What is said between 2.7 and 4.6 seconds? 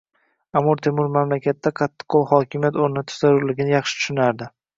o'rnatish zarurligini yaxshi tushunardi.